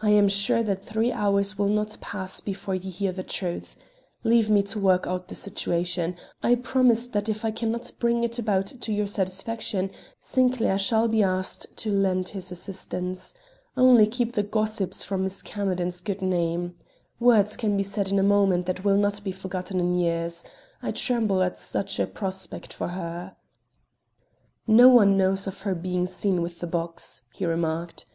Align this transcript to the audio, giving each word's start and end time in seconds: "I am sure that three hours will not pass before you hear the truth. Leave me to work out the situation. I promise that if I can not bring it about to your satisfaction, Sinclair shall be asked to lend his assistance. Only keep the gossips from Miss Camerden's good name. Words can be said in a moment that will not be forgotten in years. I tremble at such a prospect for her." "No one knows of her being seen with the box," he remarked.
"I 0.00 0.10
am 0.10 0.28
sure 0.28 0.62
that 0.62 0.84
three 0.84 1.10
hours 1.10 1.58
will 1.58 1.68
not 1.68 1.96
pass 2.00 2.40
before 2.40 2.76
you 2.76 2.92
hear 2.92 3.10
the 3.10 3.24
truth. 3.24 3.76
Leave 4.22 4.48
me 4.48 4.62
to 4.62 4.78
work 4.78 5.04
out 5.08 5.26
the 5.26 5.34
situation. 5.34 6.14
I 6.44 6.54
promise 6.54 7.08
that 7.08 7.28
if 7.28 7.44
I 7.44 7.50
can 7.50 7.72
not 7.72 7.90
bring 7.98 8.22
it 8.22 8.38
about 8.38 8.66
to 8.66 8.92
your 8.92 9.08
satisfaction, 9.08 9.90
Sinclair 10.20 10.78
shall 10.78 11.08
be 11.08 11.24
asked 11.24 11.76
to 11.78 11.90
lend 11.90 12.28
his 12.28 12.52
assistance. 12.52 13.34
Only 13.76 14.06
keep 14.06 14.34
the 14.34 14.44
gossips 14.44 15.02
from 15.02 15.24
Miss 15.24 15.42
Camerden's 15.42 16.00
good 16.00 16.22
name. 16.22 16.76
Words 17.18 17.56
can 17.56 17.76
be 17.76 17.82
said 17.82 18.10
in 18.10 18.18
a 18.20 18.22
moment 18.22 18.66
that 18.66 18.84
will 18.84 18.96
not 18.96 19.24
be 19.24 19.32
forgotten 19.32 19.80
in 19.80 19.96
years. 19.96 20.44
I 20.82 20.92
tremble 20.92 21.42
at 21.42 21.58
such 21.58 21.98
a 21.98 22.06
prospect 22.06 22.72
for 22.72 22.86
her." 22.86 23.34
"No 24.68 24.88
one 24.88 25.16
knows 25.16 25.48
of 25.48 25.62
her 25.62 25.74
being 25.74 26.06
seen 26.06 26.42
with 26.42 26.60
the 26.60 26.68
box," 26.68 27.22
he 27.34 27.44
remarked. 27.44 28.06